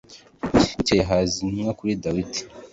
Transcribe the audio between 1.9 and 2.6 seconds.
Dawidi